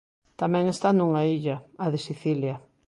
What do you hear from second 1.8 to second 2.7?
a de Sicilia.